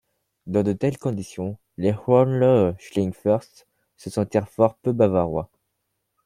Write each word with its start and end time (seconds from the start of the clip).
Dans 0.47 0.63
de 0.63 0.73
telles 0.73 0.97
conditions, 0.97 1.59
les 1.77 1.93
Hohenlohe-Schillingsfürst 1.93 3.67
se 3.97 4.09
sentirent 4.09 4.49
fort 4.49 4.75
peu 4.79 4.93
Bavarois. 4.93 5.51